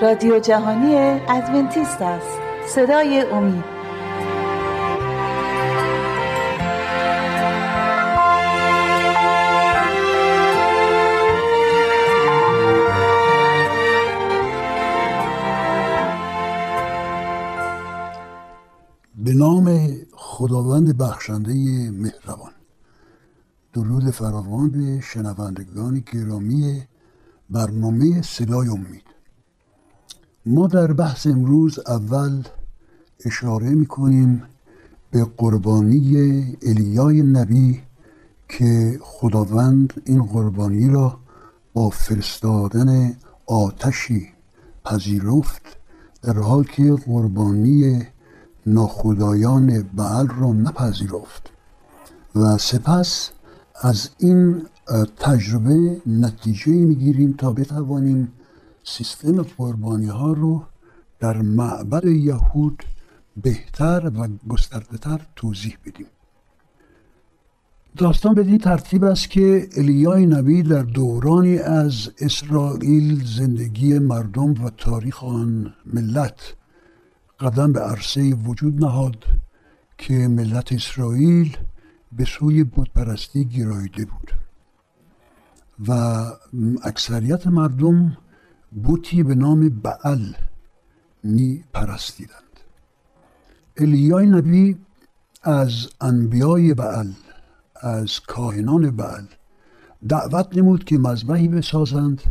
رادیو 0.00 0.38
جهانی 0.38 0.94
ادونتیست 1.28 2.02
است. 2.02 2.38
صدای 2.66 3.20
امید. 3.20 3.64
به 19.24 19.32
نام 19.34 19.88
خداوند 20.12 20.98
بخشنده 20.98 21.52
مهربان. 21.90 22.52
درود 23.72 24.10
فراوان 24.10 24.70
به 24.70 25.00
شنوندگان 25.00 26.04
گرامی 26.12 26.82
برنامه 27.50 28.22
صدای 28.22 28.68
امید. 28.68 29.09
ما 30.46 30.66
در 30.66 30.92
بحث 30.92 31.26
امروز 31.26 31.78
اول 31.86 32.42
اشاره 33.24 33.68
می‌کنیم 33.68 34.42
به 35.10 35.26
قربانی 35.36 36.56
الیای 36.62 37.22
نبی 37.22 37.80
که 38.48 38.98
خداوند 39.02 40.02
این 40.04 40.22
قربانی 40.22 40.88
را 40.88 41.18
با 41.74 41.90
فرستادن 41.90 43.16
آتشی 43.46 44.28
پذیرفت 44.84 45.62
در 46.22 46.38
حال 46.38 46.64
که 46.64 46.92
قربانی 46.92 48.02
ناخدایان 48.66 49.82
بعل 49.82 50.26
را 50.26 50.52
نپذیرفت. 50.52 51.50
و 52.34 52.58
سپس 52.58 53.30
از 53.80 54.08
این 54.18 54.62
تجربه 55.16 56.02
نتیجه 56.06 56.72
می‌گیریم 56.72 57.34
تا 57.38 57.52
بتوانیم 57.52 58.32
سیستم 58.96 59.42
قربانی 59.42 60.06
ها 60.06 60.32
رو 60.32 60.64
در 61.18 61.42
معبد 61.42 62.04
یهود 62.04 62.84
بهتر 63.36 64.10
و 64.14 64.28
گسترده 64.48 64.98
تر 64.98 65.20
توضیح 65.36 65.76
بدیم. 65.86 66.06
داستان 67.96 68.34
به 68.34 68.40
این 68.40 68.58
ترتیب 68.58 69.04
است 69.04 69.30
که 69.30 69.68
الیای 69.76 70.26
نبی 70.26 70.62
در 70.62 70.82
دورانی 70.82 71.58
از 71.58 72.10
اسرائیل 72.18 73.24
زندگی 73.24 73.98
مردم 73.98 74.64
و 74.64 74.70
تاریخ 74.70 75.24
آن 75.24 75.74
ملت 75.86 76.54
قدم 77.40 77.72
به 77.72 77.80
عرصه 77.80 78.34
وجود 78.34 78.84
نهاد 78.84 79.24
که 79.98 80.14
ملت 80.14 80.72
اسرائیل 80.72 81.56
به 82.12 82.24
سوی 82.24 82.64
بودپرستی 82.64 83.44
گرایده 83.44 84.04
بود 84.04 84.32
و 85.88 85.92
اکثریت 86.82 87.46
مردم 87.46 88.16
بوتی 88.72 89.22
به 89.22 89.34
نام 89.34 89.68
بعل 89.68 90.32
می 91.24 91.64
پرستیدند 91.72 92.60
الیای 93.76 94.26
نبی 94.26 94.78
از 95.42 95.88
انبیای 96.00 96.74
بعل 96.74 97.12
از 97.76 98.20
کاهنان 98.20 98.90
بعل 98.90 99.24
دعوت 100.08 100.56
نمود 100.56 100.84
که 100.84 100.98
مذبحی 100.98 101.48
بسازند 101.48 102.22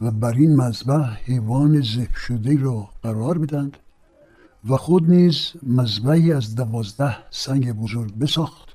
و 0.00 0.10
بر 0.10 0.32
این 0.32 0.56
مذبح 0.56 1.16
حیوان 1.24 1.82
ذبح 1.82 2.16
شده 2.16 2.60
را 2.60 2.88
قرار 3.02 3.38
بدند 3.38 3.76
و 4.68 4.76
خود 4.76 5.10
نیز 5.10 5.52
مذبحی 5.62 6.32
از 6.32 6.54
دوازده 6.54 7.16
سنگ 7.30 7.72
بزرگ 7.72 8.14
بساخت 8.14 8.68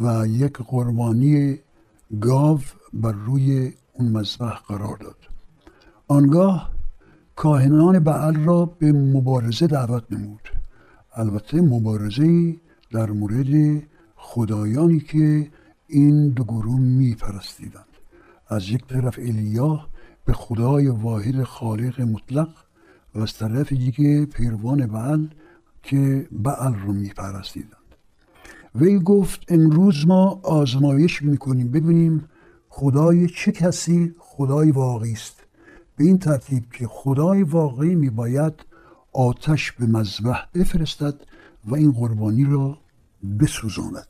و 0.00 0.26
یک 0.26 0.52
قربانی 0.52 1.58
گاو 2.20 2.60
بر 2.92 3.12
روی 3.12 3.72
اون 3.92 4.08
مذبح 4.08 4.58
قرار 4.58 4.96
داد. 4.96 5.33
آنگاه 6.08 6.70
کاهنان 7.36 7.98
بعل 7.98 8.34
را 8.44 8.64
به 8.64 8.92
مبارزه 8.92 9.66
دعوت 9.66 10.04
نمود. 10.10 10.48
البته 11.14 11.60
مبارزه 11.60 12.56
در 12.90 13.10
مورد 13.10 13.82
خدایانی 14.16 15.00
که 15.00 15.48
این 15.88 16.28
دو 16.28 16.44
گروه 16.44 16.80
می 16.80 17.14
پرستیدند 17.14 17.84
از 18.48 18.68
یک 18.68 18.86
طرف 18.86 19.18
الیا 19.18 19.86
به 20.24 20.32
خدای 20.32 20.88
واحد 20.88 21.42
خالق 21.42 22.00
مطلق 22.00 22.48
و 23.14 23.20
از 23.20 23.34
طرف 23.34 23.72
دیگه 23.72 24.26
پیروان 24.26 24.86
بعل 24.86 25.26
که 25.82 26.28
بعل 26.32 26.74
رو 26.74 26.92
می 26.92 27.08
پرستیدند 27.08 27.70
وی 28.74 28.98
گفت 28.98 29.40
امروز 29.48 30.06
ما 30.06 30.40
آزمایش 30.42 31.22
می‌کنیم 31.22 31.70
ببینیم 31.70 32.28
خدای 32.68 33.28
چه 33.28 33.52
کسی 33.52 34.14
خدای 34.18 34.70
واقعی 34.70 35.12
است. 35.12 35.43
به 35.96 36.04
این 36.04 36.18
ترتیب 36.18 36.64
که 36.72 36.86
خدای 36.90 37.42
واقعی 37.42 37.94
میباید 37.94 38.54
آتش 39.12 39.72
به 39.72 39.86
مذبح 39.86 40.38
بفرستد 40.54 41.14
و 41.64 41.74
این 41.74 41.92
قربانی 41.92 42.44
را 42.44 42.78
بسوزاند. 43.40 44.08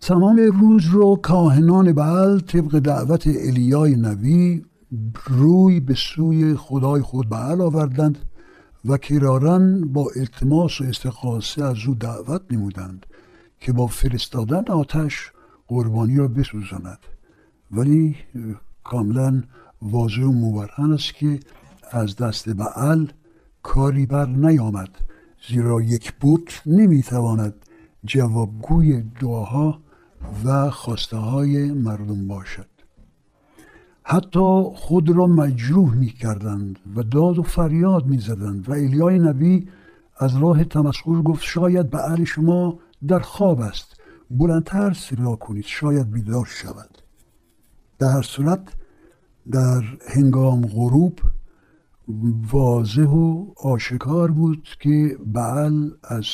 تمام 0.00 0.36
روز 0.36 0.84
رو 0.86 1.16
کاهنان 1.16 1.92
بعل 1.92 2.40
طبق 2.40 2.78
دعوت 2.78 3.26
الیای 3.26 3.96
نبی 3.96 4.64
روی 5.26 5.80
به 5.80 5.94
سوی 5.94 6.54
خدای 6.54 7.02
خود 7.02 7.28
بعل 7.28 7.60
آوردند 7.60 8.18
و 8.84 8.96
کرارن 8.96 9.80
با 9.80 10.06
التماس 10.16 10.80
و 10.80 10.84
استقاسه 10.84 11.64
از 11.64 11.76
او 11.86 11.94
دعوت 11.94 12.42
نمودند 12.50 13.06
که 13.60 13.72
با 13.72 13.86
فرستادن 13.86 14.64
آتش 14.68 15.32
قربانی 15.68 16.16
را 16.16 16.28
بسوزاند. 16.28 16.98
ولی 17.70 18.16
کاملا 18.84 19.42
واضح 19.82 20.22
و 20.22 20.32
مبرهن 20.32 20.92
است 20.92 21.14
که 21.14 21.40
از 21.90 22.16
دست 22.16 22.48
بعل 22.48 23.06
کاری 23.62 24.06
بر 24.06 24.26
نیامد 24.26 24.88
زیرا 25.48 25.80
یک 25.80 26.12
بوت 26.12 26.62
نمی‌تواند 26.66 27.54
جوابگوی 28.04 29.02
دعاها 29.20 29.80
و 30.44 30.70
خواسته 30.70 31.16
های 31.16 31.72
مردم 31.72 32.28
باشد. 32.28 32.66
حتی 34.02 34.62
خود 34.74 35.10
را 35.10 35.26
مجروح 35.26 35.94
می 35.94 36.06
کردند 36.10 36.78
و 36.96 37.02
داد 37.02 37.38
و 37.38 37.42
فریاد 37.42 38.06
می 38.06 38.18
زدند 38.18 38.68
و 38.68 38.72
الیای 38.72 39.18
نبی 39.18 39.68
از 40.16 40.36
راه 40.36 40.64
تمسخر 40.64 41.22
گفت 41.22 41.42
شاید 41.42 41.90
به 41.90 42.24
شما 42.24 42.78
در 43.08 43.18
خواب 43.18 43.60
است 43.60 44.00
بلندتر 44.30 44.92
صدا 44.92 45.36
کنید 45.36 45.64
شاید 45.64 46.10
بیدار 46.10 46.46
شود. 46.46 46.98
در 47.98 48.12
هر 48.12 48.22
صورت 48.22 48.60
در 49.52 49.82
هنگام 50.08 50.66
غروب 50.66 51.18
واضح 52.52 53.06
و 53.06 53.46
آشکار 53.56 54.30
بود 54.30 54.68
که 54.80 55.18
بعل 55.26 55.90
از 56.02 56.26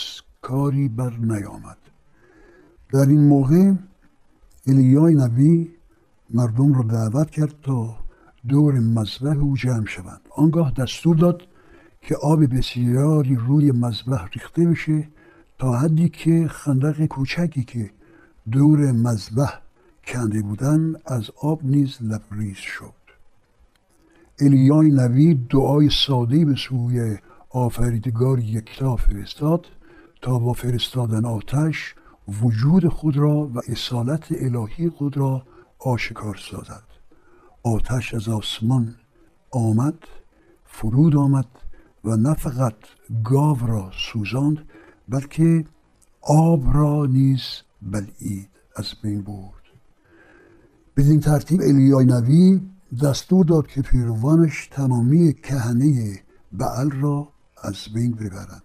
کاری 0.43 0.89
بر 0.89 1.17
نیامد. 1.17 1.77
در 2.93 3.07
این 3.09 3.21
موقع 3.21 3.73
الیای 4.67 5.15
نبی 5.15 5.71
مردم 6.31 6.75
را 6.75 6.83
دعوت 6.83 7.31
کرد 7.31 7.55
تا 7.63 7.97
دور 8.49 8.75
مذبح 8.75 9.39
او 9.39 9.57
جمع 9.57 9.87
شوند. 9.87 10.21
آنگاه 10.37 10.73
دستور 10.73 11.17
داد 11.17 11.43
که 12.03 12.17
آب 12.17 12.57
بسیاری 12.57 13.35
روی 13.37 13.73
مذبح 13.73 14.27
ریخته 14.35 14.67
بشه 14.67 15.09
تا 15.59 15.73
حدی 15.73 16.09
که 16.09 16.49
خندق 16.49 17.07
کوچکی 17.07 17.65
که 17.65 17.91
دور 18.53 18.93
مذبح 18.93 19.55
کنده 20.07 20.43
بودن 20.43 20.95
از 21.07 21.31
آب 21.43 21.65
نیز 21.65 21.99
لبریز 22.01 22.57
شد. 22.57 23.00
الیای 24.41 24.91
نبی 24.91 25.35
دعای 25.35 25.91
ساده 25.91 26.45
به 26.45 26.55
سوی 26.55 27.19
آفریدگار 27.51 28.39
یکتا 28.39 28.97
فرستاد 28.97 29.67
تا 30.23 30.39
با 30.39 30.53
فرستادن 30.53 31.25
آتش 31.25 31.95
وجود 32.43 32.89
خود 32.89 33.17
را 33.17 33.51
و 33.55 33.61
اصالت 33.69 34.27
الهی 34.31 34.89
خود 34.89 35.17
را 35.17 35.43
آشکار 35.79 36.37
سازد. 36.51 36.83
آتش 37.63 38.15
از 38.15 38.29
آسمان 38.29 38.95
آمد 39.51 39.99
فرود 40.65 41.17
آمد 41.17 41.47
و 42.05 42.17
نه 42.17 42.35
فقط 42.35 42.75
گاو 43.25 43.67
را 43.67 43.91
سوزاند 44.13 44.59
بلکه 45.09 45.65
آب 46.21 46.77
را 46.77 47.07
نیز 47.07 47.43
بلعید 47.83 48.49
از 48.77 48.87
بین 49.03 49.23
برد. 49.23 49.65
بدین 50.97 51.21
ترتیب 51.21 51.61
الیای 51.61 52.05
نبی 52.05 52.61
دستور 53.03 53.45
داد 53.45 53.67
که 53.67 53.83
پیروانش 53.83 54.67
تمامی 54.67 55.33
کهنه 55.33 56.21
بعل 56.53 56.91
را 56.91 57.29
از 57.63 57.77
بین 57.95 58.13
ببرند 58.13 58.63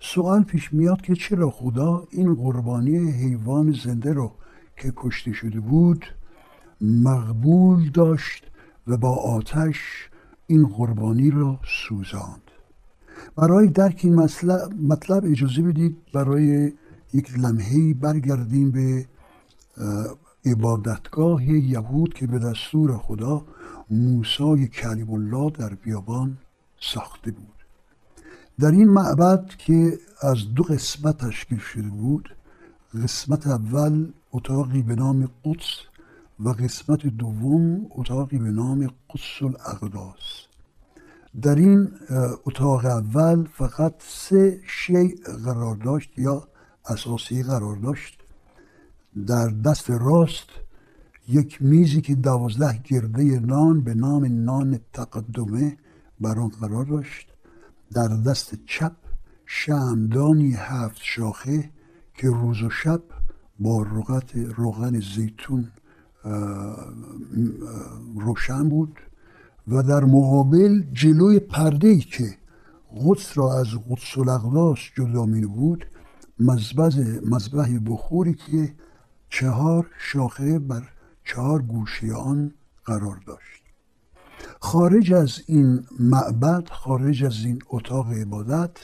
سوال 0.00 0.42
پیش 0.42 0.72
میاد 0.72 1.00
که 1.00 1.14
چرا 1.14 1.50
خدا 1.50 2.08
این 2.10 2.34
قربانی 2.34 3.10
حیوان 3.12 3.76
زنده 3.84 4.12
رو 4.12 4.32
که 4.76 4.92
کشته 4.96 5.32
شده 5.32 5.60
بود 5.60 6.04
مقبول 6.80 7.90
داشت 7.90 8.44
و 8.86 8.96
با 8.96 9.14
آتش 9.14 9.78
این 10.46 10.66
قربانی 10.66 11.30
را 11.30 11.60
سوزاند. 11.88 12.42
برای 13.36 13.66
درک 13.66 14.00
این 14.04 14.14
مطلب 14.88 15.24
اجازه 15.24 15.62
بدید 15.62 15.96
برای 16.14 16.72
یک 17.14 17.38
لمحه 17.38 17.94
برگردیم 17.94 18.70
به 18.70 19.06
عبادتگاه 20.46 21.44
یهود 21.44 22.14
که 22.14 22.26
به 22.26 22.38
دستور 22.38 22.98
خدا 22.98 23.44
موسای 23.90 24.68
کلیم 24.68 25.10
الله 25.10 25.50
در 25.50 25.74
بیابان 25.74 26.38
ساخته 26.80 27.30
بود. 27.30 27.56
در 28.60 28.70
این 28.70 28.88
معبد 28.88 29.48
که 29.58 29.98
از 30.20 30.54
دو 30.54 30.62
قسمت 30.62 31.18
تشکیل 31.18 31.58
شده 31.58 31.88
بود 31.88 32.36
قسمت 33.02 33.46
اول 33.46 34.12
اتاقی 34.32 34.82
به 34.82 34.94
نام 34.94 35.30
قدس 35.44 35.78
و 36.40 36.48
قسمت 36.48 37.06
دوم 37.06 37.86
اتاقی 37.90 38.38
به 38.38 38.50
نام 38.50 38.86
قدس 38.86 39.42
الاقداس. 39.42 40.46
در 41.42 41.54
این 41.54 41.90
اتاق 42.46 42.84
اول 42.84 43.44
فقط 43.44 43.94
سه 43.98 44.60
شیء 44.66 45.16
قرار 45.44 45.76
داشت 45.76 46.18
یا 46.18 46.48
اساسی 46.86 47.42
قرار 47.42 47.76
داشت. 47.76 48.25
در 49.26 49.48
دست 49.48 49.90
راست 49.90 50.48
یک 51.28 51.62
میزی 51.62 52.00
که 52.00 52.14
دوازده 52.14 52.80
گرده 52.84 53.40
نان 53.40 53.80
به 53.80 53.94
نام 53.94 54.24
نان 54.44 54.80
تقدمه 54.92 55.76
بر 56.20 56.38
آن 56.38 56.48
قرار 56.48 56.84
داشت. 56.84 57.28
در 57.92 58.08
دست 58.08 58.54
چپ 58.66 58.92
شمدانی 59.46 60.54
هفت 60.56 61.00
شاخه 61.02 61.70
که 62.14 62.28
روز 62.28 62.62
و 62.62 62.70
شب 62.70 63.02
با 63.58 63.82
رغت 63.82 64.36
روغن 64.36 65.00
زیتون 65.00 65.68
روشن 68.14 68.68
بود 68.68 69.00
و 69.68 69.82
در 69.82 70.04
مقابل 70.04 70.82
جلوی 70.92 71.38
پرده 71.38 71.88
ای 71.88 71.98
که 71.98 72.36
قدس 73.04 73.38
را 73.38 73.58
از 73.60 73.66
قدس 73.90 74.18
الاقداس 74.18 74.78
جدا 74.96 75.26
می 75.26 75.46
بود 75.46 75.86
مذبح 77.30 77.78
بخوری 77.86 78.34
که 78.34 78.74
چهار 79.30 79.86
شاخه 79.98 80.58
بر 80.58 80.82
چهار 81.24 81.62
گوشه 81.62 82.12
آن 82.14 82.52
قرار 82.84 83.20
داشت. 83.26 83.62
خارج 84.60 85.12
از 85.12 85.42
این 85.46 85.84
معبد 86.00 86.68
خارج 86.70 87.24
از 87.24 87.44
این 87.44 87.58
اتاق 87.68 88.12
عبادت 88.12 88.76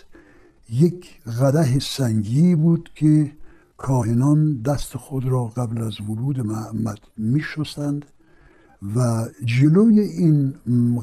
یک 0.71 1.23
قده 1.41 1.79
سنگی 1.79 2.55
بود 2.55 2.91
که 2.95 3.33
کاهنان 3.77 4.63
دست 4.63 4.97
خود 4.97 5.25
را 5.25 5.45
قبل 5.45 5.83
از 5.83 6.01
ورود 6.01 6.41
معبد 6.41 6.99
می 7.17 7.41
شستند 7.41 8.05
و 8.97 9.27
جلوی 9.45 10.01
این 10.01 10.55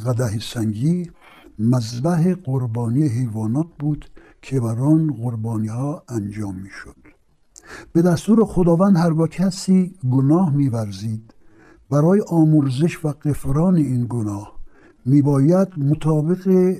قده 0.05 0.39
سنگی 0.39 1.11
مذبح 1.59 2.33
قربانی 2.33 3.07
حیوانات 3.07 3.67
بود 3.79 4.05
که 4.41 4.59
بر 4.59 4.79
آن 4.79 5.13
قربانی 5.13 5.67
ها 5.67 6.03
انجام 6.09 6.55
می 6.55 6.69
شد 6.69 6.98
به 7.93 8.01
دستور 8.01 8.45
خداوند 8.45 8.97
هر 8.97 9.27
کسی 9.27 9.95
گناه 10.11 10.55
میورزید. 10.55 11.33
برای 11.89 12.21
آمرزش 12.27 13.05
و 13.05 13.07
قفران 13.07 13.75
این 13.75 14.05
گناه 14.09 14.59
میباید 15.05 15.67
مطابق 15.77 16.75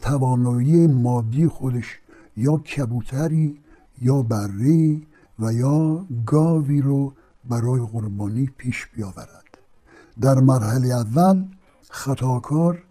توانایی 0.00 0.86
مادی 0.86 1.48
خودش 1.48 1.98
یا 2.36 2.56
کبوتری 2.56 3.58
یا 4.02 4.22
بری 4.22 5.06
و 5.38 5.52
یا 5.52 6.06
گاوی 6.26 6.80
رو 6.80 7.12
برای 7.44 7.80
قربانی 7.80 8.50
پیش 8.56 8.86
بیاورد. 8.96 9.58
در 10.20 10.34
مرحله 10.40 10.88
اول 10.88 11.44
خطاکار 11.90 12.82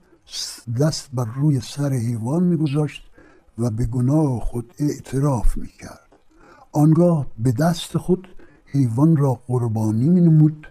دست 0.79 1.09
بر 1.13 1.25
روی 1.35 1.59
سر 1.61 1.93
حیوان 1.93 2.43
میگذاشت 2.43 3.11
و 3.57 3.69
به 3.69 3.85
گناه 3.85 4.39
خود 4.39 4.73
اعتراف 4.79 5.57
می‌کرد. 5.57 6.00
آنگاه 6.71 7.27
به 7.39 7.51
دست 7.51 7.97
خود 7.97 8.27
حیوان 8.65 9.17
را 9.17 9.39
قربانی 9.47 10.09
می 10.09 10.21
نمود 10.21 10.67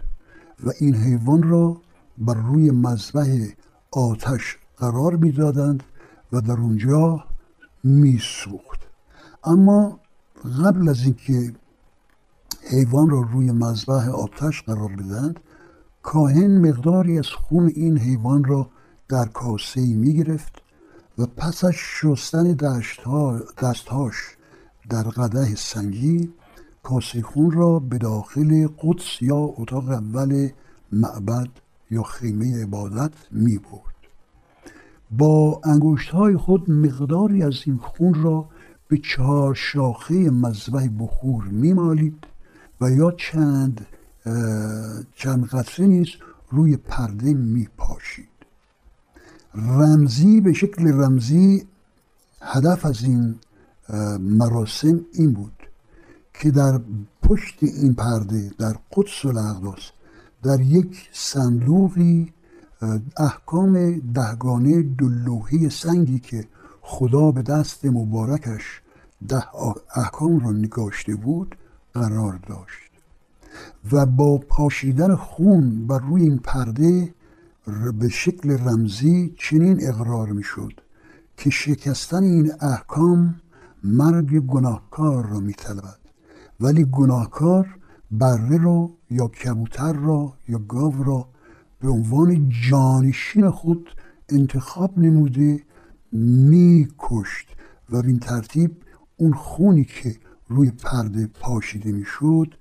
و 0.64 0.70
این 0.81 0.94
حیوان 0.94 1.43
را 1.43 1.81
بر 2.19 2.35
روی 2.35 2.70
مذبح 2.70 3.47
آتش 3.91 4.58
قرار 4.76 5.17
می‌دادند 5.17 5.82
و 6.32 6.41
در 6.41 6.52
اونجا 6.52 7.25
میسوخت. 7.85 8.81
اما 9.44 10.00
قبل 10.64 10.88
از 10.88 11.05
اینکه 11.05 11.52
حیوان 12.70 13.11
را 13.11 13.20
روی 13.20 13.52
مذبح 13.52 14.08
آتش 14.08 14.62
قرار 14.62 14.97
بدند 14.97 15.41
کاهن 16.02 16.69
مقداری 16.69 17.19
از 17.19 17.26
خون 17.26 17.73
این 17.75 17.99
حیوان 17.99 18.44
را 18.44 18.70
در 19.08 19.25
کاسه 19.25 19.81
می 19.81 20.14
گرفت 20.14 20.62
و 21.19 21.26
پس 21.26 21.64
از 21.64 21.75
شستن 21.75 22.52
دستهاش 23.62 24.17
در 24.90 25.02
قده 25.02 25.54
سنگی 25.54 26.32
کاسه 26.82 27.22
خون 27.22 27.50
را 27.50 27.78
به 27.78 27.98
داخل 27.98 28.69
قدس 28.82 29.22
یا 29.22 29.37
اتاق 29.37 29.88
اول 29.88 30.48
معبد 30.92 31.48
یا 31.90 32.02
خیمه 32.02 32.62
عبادت 32.62 33.12
می 33.31 33.58
برد. 33.58 33.94
با 35.10 35.60
انگشت 35.64 36.10
های 36.10 36.37
خود 36.37 36.70
مقداری 36.70 37.42
از 37.42 37.54
این 37.66 37.76
خون 37.76 38.14
را 38.14 38.48
به 38.88 38.98
چهار 38.98 39.54
شاخه 39.54 40.14
مذبح 40.31 40.88
بخور 40.98 41.44
میمالید 41.44 42.25
و 42.81 42.90
یا 42.90 43.10
چند 43.10 43.87
چند 45.16 45.46
قطره 45.46 45.87
نیز 45.87 46.08
روی 46.50 46.76
پرده 46.76 47.34
می 47.34 47.69
پاشید. 47.76 48.28
رمزی 49.54 50.40
به 50.40 50.52
شکل 50.52 50.88
رمزی 50.88 51.66
هدف 52.42 52.87
از 52.87 53.02
این 53.02 53.34
مراسم 54.20 55.00
این 55.12 55.32
بود 55.32 55.52
که 56.34 56.50
در 56.50 56.81
پشت 57.22 57.58
این 57.62 57.94
پرده 57.94 58.50
در 58.58 58.76
قدس 58.92 59.25
الاقداس 59.25 59.90
در 60.42 60.60
یک 60.60 61.08
صندوقی 61.12 62.32
احکام 63.16 63.98
دهگانه 64.14 64.82
دلوهی 64.82 65.70
سنگی 65.70 66.19
که 66.19 66.44
خدا 66.81 67.31
به 67.31 67.42
دست 67.42 67.84
مبارکش 67.84 68.81
ده 69.28 69.44
احکام 69.96 70.40
را 70.40 70.52
نگاشته 70.52 71.14
بود 71.14 71.56
قرار 71.94 72.40
داشت. 72.46 72.90
و 73.92 74.06
با 74.06 74.38
پاشیدن 74.38 75.14
خون 75.14 75.87
بر 75.87 75.98
روی 75.98 76.22
این 76.22 76.38
پرده 76.38 77.14
به 77.98 78.08
شکل 78.08 78.50
رمزی 78.50 79.34
چنین 79.38 79.88
اقرار 79.88 80.28
می 80.28 80.42
شد 80.42 80.72
که 81.37 81.50
شکستن 81.50 82.22
این 82.22 82.52
احکام 82.60 83.34
مرگ 83.84 84.38
گناهکار 84.38 85.26
را 85.26 85.40
میطلبد. 85.40 85.98
ولی 86.60 86.84
گناهکار 86.84 87.78
بره 88.10 88.62
را 88.62 88.90
یا 89.10 89.28
کبوتر 89.28 89.92
را 89.92 90.34
یا 90.49 90.58
گاو 90.58 91.02
را 91.02 91.28
به 91.80 91.88
عنوان 91.88 92.49
جانشین 92.70 93.50
خود 93.50 93.88
انتخاب 94.28 94.99
نموده 94.99 95.62
میکشت 96.12 97.49
و 97.90 97.96
این 97.96 98.18
ترتیب 98.18 98.76
اون 99.16 99.32
خونی 99.32 99.84
که 99.84 100.16
روی 100.49 100.70
پرده 100.70 101.26
پاشیده 101.26 101.92
می‌شد 101.92 102.54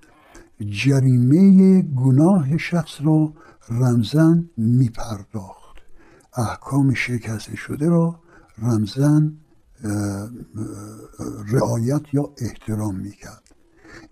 جریمه 0.60 1.82
گناه 1.82 2.56
شخص 2.56 3.00
را 3.00 3.32
رمزن 3.68 4.50
میپرداخت. 4.56 5.76
احکام 6.36 6.94
شکسته 6.94 7.56
شده 7.56 7.88
را 7.88 8.20
رمزن 8.58 9.39
رعایت 11.52 12.02
یا 12.12 12.30
احترام 12.38 12.96
می‌کرد. 12.96 13.42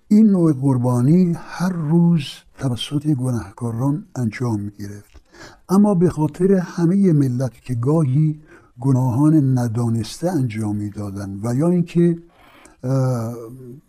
این 0.09 0.27
نوع 0.27 0.53
قربانی 0.53 1.33
هر 1.37 1.73
روز 1.73 2.23
توسط 2.59 3.07
گناهکاران 3.07 4.07
انجام 4.17 4.61
می‌گرفت. 4.61 5.23
اما 5.69 5.95
به 5.95 6.11
خاطر 6.11 6.53
همه 6.53 7.13
ملت 7.13 7.53
که 7.53 7.75
گاهی 7.75 8.41
گناهان 8.81 9.59
ندانسته 9.59 10.31
انجام 10.31 10.77
می‌دادند 10.77 11.41
و 11.47 11.55
یا 11.55 11.69
اینکه 11.69 12.19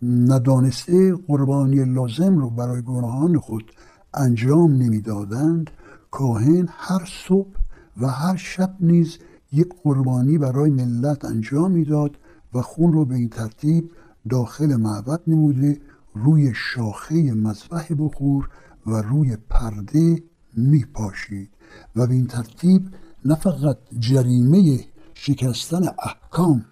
ندانسته 0.02 1.14
قربانی 1.14 1.84
لازم 1.84 2.38
رو 2.38 2.50
برای 2.50 2.82
گناهان 2.82 3.38
خود 3.38 3.72
انجام 4.14 4.72
نمی‌دادند 4.72 5.70
کاهن 6.10 6.68
هر 6.70 7.08
صبح 7.28 7.56
و 8.00 8.06
هر 8.06 8.36
شب 8.36 8.74
نیز 8.80 9.18
یک 9.52 9.68
قربانی 9.82 10.38
برای 10.38 10.70
ملت 10.70 11.24
انجام 11.24 11.70
می‌داد 11.70 12.16
و 12.54 12.62
خون 12.62 12.92
رو 12.92 13.04
به 13.04 13.14
این 13.14 13.28
ترتیب 13.28 13.90
داخل 14.28 14.76
معبد 14.76 15.20
نموده 15.26 15.80
روی 16.14 16.52
شاخه 16.54 17.32
مذبح 17.34 17.94
بخور 17.98 18.48
و 18.86 19.02
روی 19.02 19.36
پرده 19.50 20.22
می 20.56 20.84
پاشید 20.94 21.50
و 21.96 22.06
به 22.06 22.14
این 22.14 22.26
ترتیب 22.26 22.88
نه 23.24 23.34
فقط 23.34 23.78
جریمه 23.98 24.80
شکستن 25.14 25.82
احکام 26.02 26.64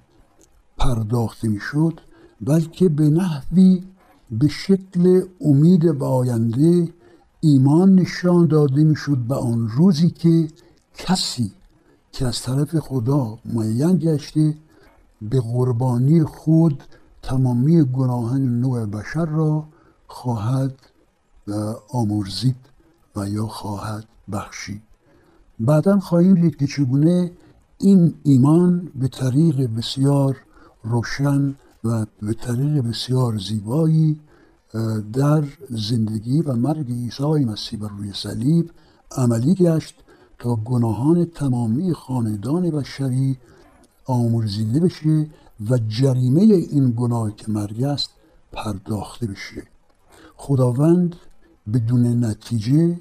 پرداخته 0.78 1.48
می‌شد 1.48 2.00
بلکه 2.40 2.88
به 2.88 3.10
نحوی 3.10 3.82
به 4.30 4.48
شکل 4.48 5.22
امید 5.40 5.98
به 5.98 6.04
آینده 6.06 6.88
ایمان 7.40 7.94
نشان 7.94 8.46
داده 8.46 8.84
می‌شد 8.84 9.18
به 9.18 9.34
آن 9.34 9.68
روزی 9.68 10.10
که 10.10 10.48
کسی 10.94 11.52
که 12.18 12.26
از 12.26 12.42
طرف 12.42 12.78
خدا 12.78 13.38
معین 13.44 13.96
گشته 13.98 14.54
به 15.22 15.40
قربانی 15.40 16.24
خود 16.24 16.82
تمامی 17.22 17.84
گناهان 17.84 18.60
نوع 18.60 18.86
بشر 18.86 19.24
را 19.26 19.64
خواهد 20.06 20.74
آمرزید 21.88 22.56
و 23.16 23.28
یا 23.28 23.46
خواهد 23.46 24.04
بخشید. 24.32 24.82
بعدا 25.60 25.98
خواهیم 25.98 26.34
دید 26.34 26.56
که 26.56 26.66
چگونه 26.66 27.32
این 27.78 28.14
ایمان 28.22 28.90
به 28.94 29.08
طریق 29.08 29.76
بسیار 29.76 30.36
روشن 30.82 31.54
و 31.84 32.06
به 32.22 32.34
طریق 32.34 32.84
بسیار 32.88 33.38
زیبایی 33.38 34.20
در 35.12 35.44
زندگی 35.70 36.42
و 36.42 36.52
مرگ 36.52 36.90
عیسی 36.90 37.44
مسیح 37.44 37.80
بر 37.80 37.88
روی 37.88 38.12
صلیب 38.12 38.70
عملی 39.16 39.54
گشت. 39.54 39.94
تا 40.38 40.54
گناهان 40.56 41.24
تمامی 41.24 41.92
خاندان 41.92 42.70
بشری 42.70 43.38
آمرزیده 44.04 44.80
بشه 44.80 45.26
و 45.70 45.78
جریمه 45.78 46.40
این 46.40 46.94
گناه 46.96 47.36
که 47.36 47.52
مرگ 47.52 47.82
است 47.82 48.10
پرداخته 48.52 49.26
بشه 49.26 49.62
خداوند 50.36 51.16
بدون 51.72 52.24
نتیجه 52.24 52.96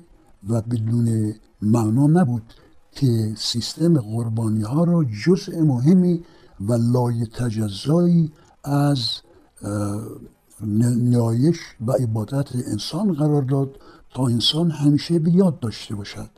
و 0.50 0.62
بدون 0.62 1.34
معنا 1.62 2.08
نبود 2.08 2.54
که 2.92 3.34
سیستم 3.38 4.00
قربانی 4.00 4.62
ها 4.62 4.84
را 4.84 5.04
جزء 5.26 5.64
مهمی 5.64 6.24
و 6.62 6.74
لای 6.74 7.26
تجزایی 7.26 8.32
از 8.64 9.22
نیایش 10.62 11.58
و 11.88 11.92
عبادت 11.92 12.56
انسان 12.56 13.14
قرار 13.14 13.42
داد 13.42 13.80
تا 14.10 14.28
انسان 14.28 14.72
همیشه 14.72 15.20
به 15.20 15.32
یاد 15.32 15.60
داشته 15.60 15.96
باشد. 15.96 16.30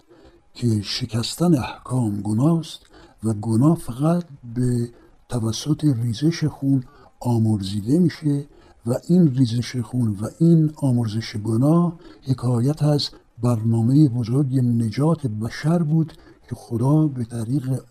که 0.59 0.81
شکستن 0.81 1.55
احکام 1.55 2.21
گناست 2.21 2.79
و 3.23 3.33
گناه 3.33 3.77
فقط 3.77 4.23
به 4.55 4.89
توسط 5.29 5.83
ریزش 5.83 6.43
خون 6.43 6.83
آمرزیده 7.19 7.99
میشه 7.99 8.45
و 8.85 8.95
این 9.07 9.35
ریزش 9.35 9.75
خون 9.75 10.17
و 10.21 10.27
این 10.39 10.71
آمرزش 10.75 11.37
گناه 11.37 11.99
حکایت 12.23 12.83
از 12.83 13.09
برنامه 13.41 14.09
بزرگ 14.09 14.59
نجات 14.59 15.27
بشر 15.27 15.83
بود 15.83 16.13
که 16.49 16.55
خدا 16.55 17.07
به 17.07 17.23
طریق 17.23 17.81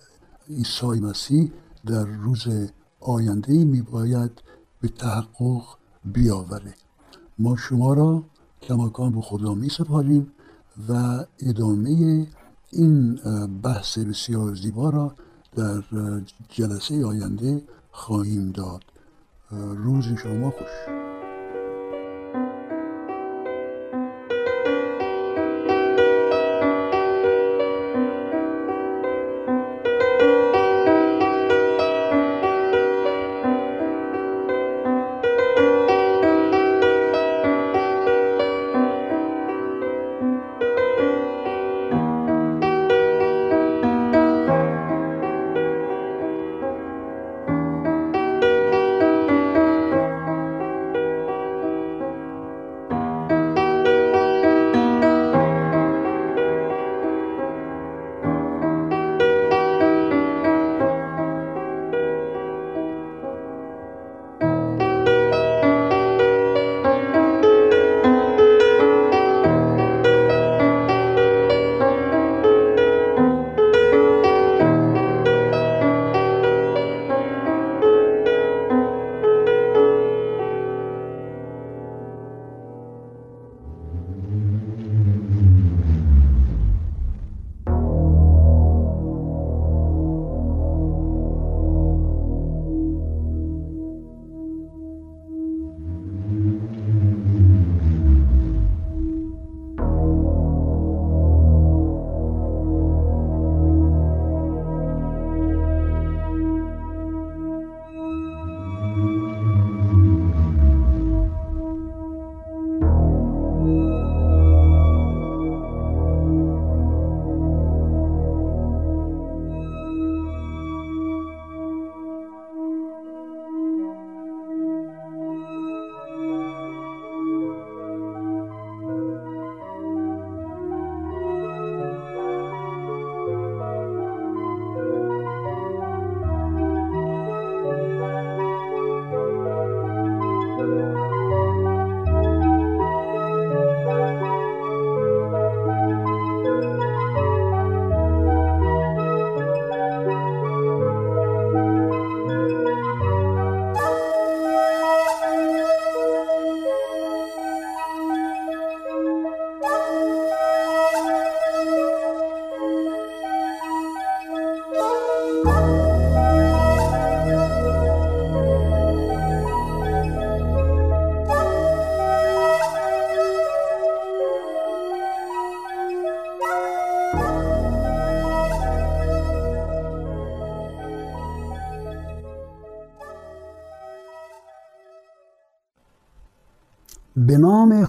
عیسی 0.48 1.00
مسیح 1.00 1.50
در 1.86 2.04
روز 2.04 2.46
آینده 3.00 3.64
می 3.64 3.82
باید 3.82 4.30
به 4.80 4.88
تحقق 4.88 5.62
بیاوره. 6.04 6.74
ما 7.38 7.56
شما 7.56 7.92
را 7.92 8.22
کماکان 8.62 9.12
به 9.12 9.20
خدا 9.20 9.54
می 9.54 9.68
سپاریم 9.68 10.32
و 10.88 11.24
ادامه 11.38 12.26
این 12.70 13.14
بحث 13.62 13.98
بسیار 13.98 14.54
زیبا 14.54 14.90
را 14.90 15.14
در 15.56 15.82
جلسه 16.48 17.06
آینده 17.06 17.62
خواهیم 17.90 18.52
داد. 18.52 18.82
روز 19.50 20.04
شما 20.22 20.50
خوش. 20.50 21.07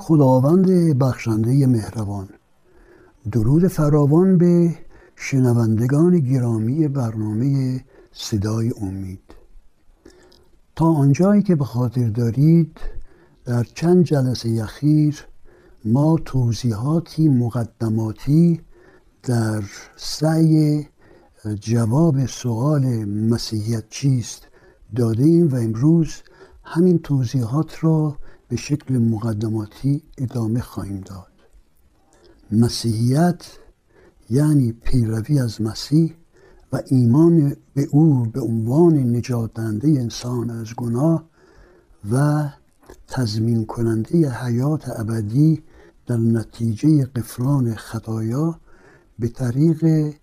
خداوند 0.10 0.68
بخشنده 1.00 1.68
مهربان. 1.68 2.30
درود 3.32 3.68
فراوان 3.68 4.38
به 4.38 4.76
شنوندگان 5.16 6.20
گرامی 6.20 6.88
برنامه 6.88 7.84
صدای 8.12 8.74
امید. 8.82 9.22
تا 10.76 10.86
آنجایی 10.86 11.44
که 11.44 11.56
به 11.56 11.64
خاطر 11.66 12.10
دارید 12.10 12.78
در 13.46 13.64
چند 13.64 14.04
جلسه 14.04 14.60
اخیر 14.64 15.26
ما 15.86 16.18
توضیحاتی 16.26 17.30
مقدماتی 17.30 18.62
در 19.24 19.64
سعی 19.96 20.88
جواب 21.60 22.26
سوال 22.26 23.06
مسیحیت 23.06 23.84
چیست 23.90 24.48
داده 24.96 25.24
ایم 25.24 25.48
و 25.48 25.56
امروز 25.56 26.10
همین 26.64 27.00
توضیحات 27.00 27.84
را 27.84 28.18
به 28.50 28.56
شکل 28.56 28.98
مقدماتی 28.98 30.04
ادامه 30.18 30.62
خواهیم 30.62 31.02
داد. 31.02 31.28
مسیحیت 32.52 33.46
یعنی 34.30 34.72
پیروی 34.72 35.40
از 35.40 35.62
مسیح 35.62 36.16
و 36.74 36.82
ایمان 36.88 37.56
به 37.74 37.88
او 37.92 38.26
به 38.26 38.42
عنوان 38.42 39.16
نجات 39.16 39.60
انسان 39.84 40.50
از 40.50 40.76
گناه 40.76 41.30
و 42.12 42.50
تضمین 43.08 43.66
کننده 43.66 44.30
حیات 44.30 44.90
ابدی 45.00 45.64
در 46.08 46.18
نتیجه 46.18 47.06
قفران 47.06 47.76
خطایا 47.76 48.60
به 49.20 49.28
طریق 49.28 50.14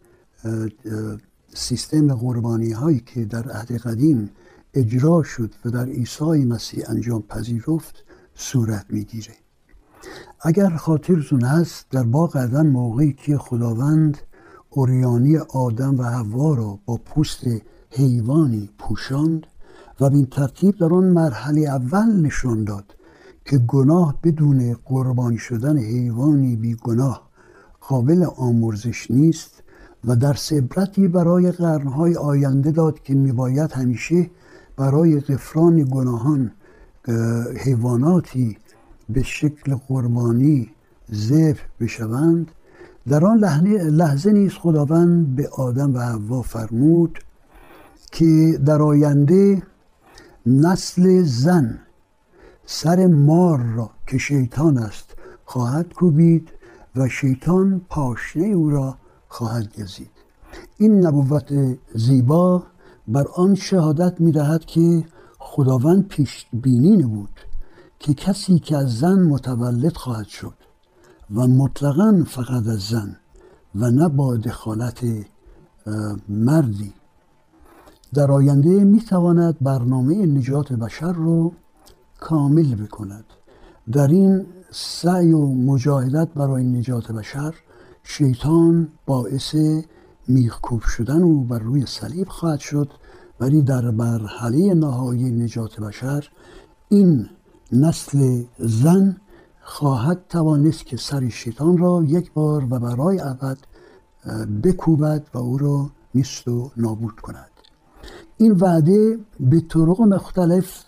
سیستم 1.55 2.15
قربانی 2.15 2.73
هایی 2.73 3.03
که 3.07 3.25
در 3.25 3.51
عهد 3.51 3.73
قدیم 3.73 4.31
اجرا 4.75 5.23
شد 5.23 5.55
و 5.65 5.71
در 5.71 5.87
عیسی 5.87 6.45
مسیح 6.45 6.85
انجام 6.91 7.23
پذیرفت 7.23 8.06
صورت 8.37 8.87
می‌گیره. 8.89 9.35
اگر 10.41 10.77
خاطرتون 10.77 11.41
هست 11.41 11.87
در 11.91 12.03
باغ 12.03 12.37
عدن 12.37 12.67
موقعی 12.67 13.13
که 13.13 13.39
خداوند 13.39 14.19
اوریانی 14.71 15.37
آدم 15.37 15.99
و 15.99 16.03
حوا 16.03 16.55
را 16.55 16.79
با 16.85 16.97
پوست 16.97 17.45
حیوانی 17.91 18.71
پوشاند 18.79 19.47
و 20.01 20.11
به 20.11 20.17
این 20.17 20.27
ترتیب 20.27 20.77
در 20.79 20.95
آن 20.95 21.05
مرحله 21.05 21.61
اول 21.61 22.21
نشان 22.21 22.65
داد 22.65 22.95
که 23.45 23.59
گناه 23.59 24.15
بدون 24.23 24.77
قربانی 24.85 25.39
شدن 25.39 25.79
حیوانی 25.79 26.57
بی 26.57 26.75
گناه 26.75 27.31
قابل 27.81 28.27
آمرزش 28.37 29.11
نیست 29.11 29.63
و 30.05 30.17
در 30.17 30.37
عبرتی 30.51 31.09
برای 31.09 31.53
قرنهای 31.53 32.17
آینده 32.17 32.71
داد 32.71 33.03
که 33.03 33.15
میباید 33.15 33.73
همیشه 33.73 34.31
برای 34.77 35.21
غفران 35.21 35.85
گناهان 35.91 36.53
حیواناتی 37.57 38.59
به 39.09 39.23
شکل 39.23 39.75
قربانی 39.89 40.71
ذبح 41.15 41.61
بشوند. 41.81 42.51
در 43.09 43.25
آن 43.25 43.39
لحظه 43.39 44.33
نیز 44.33 44.53
خداوند 44.53 45.37
به 45.37 45.49
آدم 45.49 45.95
و 45.95 45.99
حوا 45.99 46.43
فرمود 46.43 47.19
که 48.13 48.61
در 48.67 48.83
آینده 48.83 49.63
نسل 50.47 51.23
زن 51.23 51.79
سر 52.67 53.07
مار 53.07 53.63
را 53.63 53.91
که 54.07 54.19
شیطان 54.19 54.79
است 54.79 55.15
خواهد 55.45 55.93
کوبید 55.95 56.49
و 56.97 57.09
شیطان 57.09 57.81
پاشنه 57.89 58.47
او 58.47 58.71
را 58.71 58.97
خواهد 59.29 59.81
گزید. 59.81 60.11
این 60.79 61.07
نبوت 61.07 61.77
زیبا 61.95 62.63
بر 63.09 63.27
آن 63.35 63.55
شهادت 63.55 64.21
می 64.21 64.33
دهد 64.33 64.65
که 64.65 65.05
خداوند 65.49 66.09
پیش 66.09 66.47
بینی 66.53 67.03
بود 67.03 67.41
که 67.99 68.15
کسی 68.15 68.59
که 68.59 68.77
از 68.77 68.99
زن 68.99 69.19
متولد 69.19 69.97
خواهد 69.97 70.27
شد 70.27 70.55
و 71.35 71.47
مطلقا 71.47 72.25
فقط 72.27 72.67
از 72.67 72.81
زن 72.81 73.17
و 73.75 73.91
نه 73.91 74.09
با 74.09 74.37
دخالت 74.37 75.05
مردی. 76.29 76.93
در 78.15 78.31
آینده 78.31 78.85
می 78.85 79.01
تواند 79.01 79.57
برنامه 79.61 80.27
نجات 80.27 80.73
بشر 80.73 81.13
رو 81.13 81.53
کامل 82.21 82.75
بکند. 82.75 83.25
در 83.93 84.09
این 84.09 84.47
سعی 84.71 85.33
و 85.33 85.47
مجاهدت 85.47 86.29
برای 86.29 86.65
نجات 86.65 87.13
بشر 87.13 87.55
شیطان 88.03 88.89
باعث 89.07 89.57
میخکوب 90.29 90.81
شدن 90.81 91.23
او 91.23 91.45
بر 91.45 91.59
روی 91.59 91.87
صلیب 91.87 92.29
خواهد 92.29 92.61
شد. 92.61 92.91
ولی 93.41 93.63
در 93.63 93.91
مرحله 93.91 94.75
نهایی 94.75 95.31
نجات 95.31 95.81
بشر 95.81 96.29
این 96.89 97.29
نسل 97.73 98.43
زن 98.59 99.17
خواهد 99.61 100.25
توانست 100.29 100.87
که 100.87 100.97
سر 100.97 101.29
شیطان 101.29 101.79
را 101.79 102.05
یک 102.07 102.33
بار 102.33 102.65
و 102.71 102.79
برای 102.79 103.21
ابد 103.21 103.59
بکوبد 104.63 105.27
و 105.35 105.39
او 105.39 105.59
را 105.59 105.91
نیست 106.15 106.49
و 106.49 106.71
نابود 106.77 107.21
کند. 107.21 107.51
این 108.37 108.53
وعده 108.53 109.19
به 109.41 109.61
طرق 109.61 110.01
مختلف 110.01 110.85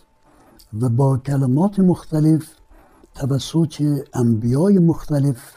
و 0.81 0.89
با 0.89 1.19
کلمات 1.19 1.79
مختلف 1.79 2.49
توسط 3.15 4.05
انبیای 4.15 4.79
مختلف 4.79 5.53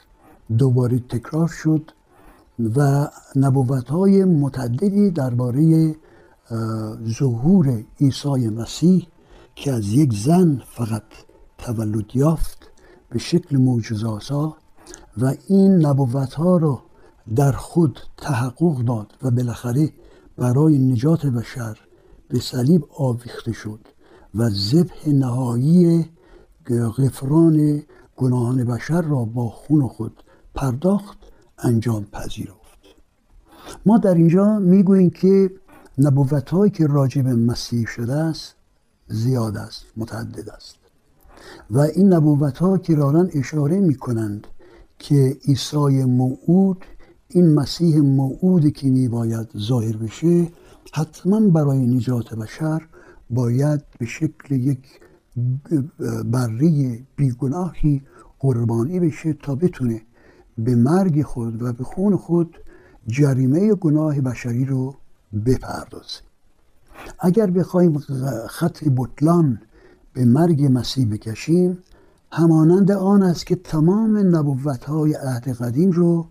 دوباره 0.58 1.00
تکرار 1.00 1.48
شد 1.48 1.92
و 2.76 3.08
نبوت 3.36 3.90
های 3.90 4.26
متعددی 4.26 5.12
درباره 5.12 5.96
ظهور 7.08 7.84
عیسی 8.00 8.50
مسیح 8.50 9.08
که 9.56 9.72
از 9.72 9.94
یک 9.94 10.14
زن 10.14 10.62
فقط 10.66 11.04
تولد 11.58 12.16
یافت 12.16 12.58
به 13.10 13.20
شکل 13.20 13.58
معجزاسا 13.58 14.58
و 15.18 15.34
این 15.48 15.86
نبوت 15.86 16.34
ها 16.34 16.58
را 16.58 16.84
در 17.36 17.52
خود 17.52 18.00
تحقق 18.18 18.78
داد 18.78 19.14
و 19.24 19.32
بالاخره 19.32 19.94
برای 20.38 20.78
نجات 20.78 21.26
بشر 21.26 21.78
به 22.30 22.40
صلیب 22.40 22.86
آویخته 22.98 23.52
شد 23.52 23.80
و 24.36 24.50
ذبح 24.50 25.10
نهایی 25.10 26.10
غفران 26.98 27.84
گناهان 28.18 28.64
بشر 28.64 29.02
را 29.02 29.26
با 29.26 29.50
خون 29.50 29.88
خود 29.88 30.24
پرداخت 30.56 31.18
انجام 31.58 32.06
پذیرفت. 32.06 32.62
ما 33.86 33.98
در 33.98 34.14
اینجا 34.14 34.60
می‌گوییم 34.60 35.10
که 35.10 35.52
نبوت 36.02 36.50
هایی 36.50 36.72
که 36.72 36.88
راجع 36.88 37.22
به 37.22 37.36
مسیح 37.36 37.86
شده 37.88 38.14
است 38.14 38.56
زیاد 39.08 39.58
است 39.58 39.86
متعدد 39.98 40.50
است. 40.50 40.76
و 41.72 41.80
این 41.80 42.14
نبوت 42.14 42.58
ها 42.58 42.78
کرارا 42.78 43.28
اشاره 43.34 43.80
می 43.80 43.96
کنند 43.96 44.48
که 45.00 45.38
عیسی 45.48 46.04
موعود 46.06 46.86
این 47.28 47.54
مسیح 47.54 48.00
موعودی 48.00 48.72
که 48.72 48.90
می 48.90 49.08
باید 49.08 49.48
ظاهر 49.58 49.98
بشه 49.98 50.48
حتما 50.94 51.40
برای 51.40 51.88
نجات 51.88 52.34
بشر 52.34 52.82
باید 53.30 53.82
به 54.00 54.06
شکل 54.06 54.56
یک 54.56 55.00
بری 56.26 57.06
بیگناهی 57.16 58.02
قربانی 58.40 59.00
بشه 59.00 59.34
تا 59.34 59.56
بتونه 59.56 60.02
به 60.58 60.76
مرگ 60.76 61.22
خود 61.22 61.62
و 61.62 61.74
به 61.74 61.84
خون 61.84 62.16
خود 62.16 62.58
جریمه 63.08 63.76
گناه 63.76 64.22
بشری 64.22 64.66
رو 64.66 64.96
بپردازه 65.46 66.22
اگر 67.20 67.52
بخوایم 67.52 67.98
خط 68.50 68.84
بطلان 68.98 69.62
به 70.14 70.26
مرگ 70.26 70.68
مسیح 70.72 71.12
بکشیم 71.12 71.78
همانند 72.32 72.92
آن 72.92 73.24
است 73.24 73.46
که 73.46 73.56
تمام 73.56 74.36
نبوت 74.36 74.84
های 74.84 75.14
عهد 75.14 75.50
قدیم 75.50 75.92
رو 75.92 76.26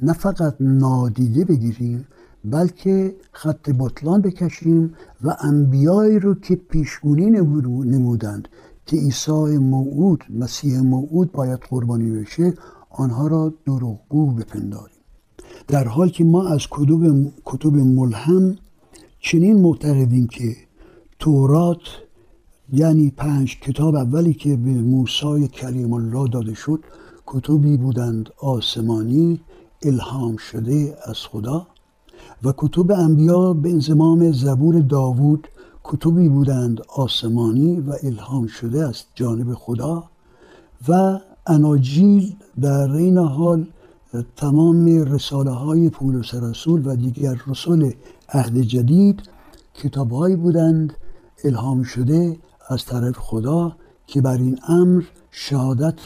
نه 0.00 0.12
فقط 0.12 0.54
نادیده 0.60 1.44
بگیریم 1.44 2.06
بلکه 2.44 3.16
خط 3.32 3.70
بطلان 3.78 4.20
بکشیم 4.20 4.94
و 5.24 5.36
انبیایی 5.40 6.18
رو 6.18 6.34
که 6.34 6.56
پیشگونی 6.56 7.30
نمودند 7.30 8.48
که 8.86 8.96
عیسی 8.96 9.58
موعود 9.58 10.24
مسیح 10.30 10.80
موعود 10.80 11.32
باید 11.32 11.60
قربانی 11.60 12.10
بشه 12.10 12.54
آنها 12.90 13.26
را 13.26 13.54
دروغگو 13.66 14.30
بپنداریم. 14.30 14.93
در 15.68 15.88
حال 15.88 16.08
که 16.08 16.24
ما 16.24 16.48
از 16.48 16.66
کتب, 16.70 17.32
کتب 17.44 17.74
ملهم 17.74 18.56
چنین 19.20 19.62
معتقدیم 19.62 20.26
که 20.26 20.56
تورات 21.18 21.80
یعنی 22.72 23.10
پنج 23.10 23.60
کتاب 23.60 23.94
اولی 23.94 24.34
که 24.34 24.56
به 24.56 24.70
موسی 24.70 25.48
کلیم 25.48 25.92
الله 25.92 26.28
داده 26.28 26.54
شد 26.54 26.80
کتبی 27.26 27.76
بودند 27.76 28.30
آسمانی 28.40 29.40
الهام 29.82 30.36
شده 30.36 30.96
از 31.04 31.16
خدا 31.16 31.66
و 32.44 32.52
کتب 32.56 32.90
انبیا 32.90 33.52
به 33.52 33.70
انزمام 33.70 34.32
زبور 34.32 34.80
داوود 34.80 35.48
کتبی 35.84 36.28
بودند 36.28 36.80
آسمانی 36.96 37.80
و 37.80 37.94
الهام 38.02 38.46
شده 38.46 38.88
از 38.88 39.02
جانب 39.14 39.54
خدا 39.54 40.04
و 40.88 41.18
اناجیل 41.46 42.36
در 42.60 42.90
این 42.92 43.18
حال 43.18 43.66
تمام 44.22 44.86
رساله 44.86 45.50
های 45.50 45.90
پولس 45.90 46.34
رسول 46.34 46.82
و 46.86 46.96
دیگر 46.96 47.40
رسول 47.46 47.92
عهد 48.28 48.60
جدید 48.60 49.22
کتابهایی 49.74 50.36
بودند 50.36 50.92
الهام 51.44 51.82
شده 51.82 52.36
از 52.68 52.84
طرف 52.84 53.18
خدا 53.18 53.76
که 54.06 54.20
بر 54.20 54.36
این 54.36 54.58
امر 54.68 55.02
شهادت 55.30 56.00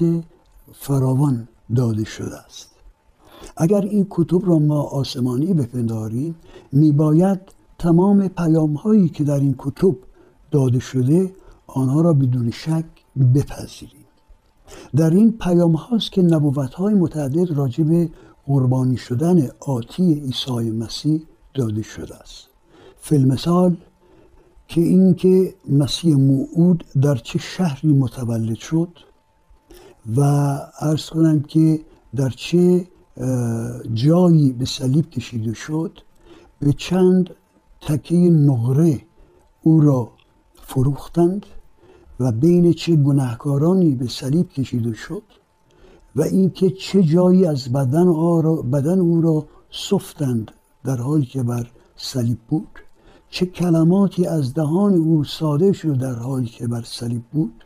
فراوان 0.73 1.49
داده 1.77 2.05
شده 2.05 2.37
است. 2.37 2.69
اگر 3.57 3.81
این 3.81 4.07
کتب 4.11 4.49
را 4.49 4.59
ما 4.59 4.83
آسمانی 4.83 5.55
بپنداریم 5.55 6.35
میباید 6.73 7.41
تمام 7.79 8.29
پیام 8.29 8.75
هایی 8.75 9.09
که 9.09 9.25
در 9.25 9.41
این 9.41 9.55
کتب 9.59 9.97
داده 10.51 10.79
شده 10.79 11.35
آنها 11.67 12.01
را 12.01 12.13
بدون 12.13 12.51
شک 12.51 12.85
بپذیریم. 13.35 13.98
در 14.97 15.11
این 15.11 15.33
پیام 15.33 15.73
هاست 15.73 16.13
که 16.13 16.23
نبوت 16.23 16.75
های 16.75 16.95
متعدد 16.95 17.51
راجع 17.51 17.85
به 17.85 18.11
قربانی 18.47 18.97
شدن 18.97 19.49
آتی 19.61 20.15
عیسی 20.15 20.71
مسیح 20.71 21.23
داده 21.55 21.83
شده 21.83 22.17
است. 22.17 22.49
فیلمثال 23.01 23.77
که 24.69 24.81
اینکه 24.81 25.55
مسیح 25.69 26.17
موعود 26.17 26.85
در 27.03 27.15
چه 27.15 27.39
شهری 27.39 27.93
متولد 27.93 28.57
شد 28.57 28.89
و 30.17 30.21
ارز 30.81 31.07
کنم 31.07 31.41
که 31.41 31.81
در 32.17 32.29
چه 32.29 32.87
جایی 33.95 34.53
به 34.53 34.65
صلیب 34.65 35.11
کشیده 35.11 35.55
شد 35.55 35.99
به 36.61 36.73
چند 36.73 37.31
تکه 37.81 38.15
نقره 38.17 39.01
او 39.63 39.81
را 39.81 40.11
فروختند. 40.63 41.47
و 42.21 42.33
بین 42.33 42.73
چه 42.73 42.97
گناهکارانی 42.97 43.95
به 43.95 44.07
صلیب 44.07 44.49
کشیده 44.49 44.93
شد 44.93 45.23
و 46.17 46.23
اینکه 46.23 46.71
چه 46.71 47.03
جایی 47.03 47.47
از 47.47 47.73
بدن, 47.73 48.07
بدن 48.71 48.99
او 48.99 49.21
را 49.21 49.47
سفتند 49.71 50.51
در 50.85 50.97
حالی 50.97 51.27
که 51.27 51.43
بر 51.43 51.67
صلیب 51.97 52.39
بود 52.49 52.69
چه 53.31 53.47
کلماتی 53.47 54.27
از 54.27 54.55
دهان 54.55 54.95
او 54.95 55.25
ساده 55.25 55.73
شد 55.73 55.99
در 55.99 56.15
حالی 56.15 56.47
که 56.47 56.67
بر 56.67 56.83
صلیب 56.83 57.23
بود 57.33 57.65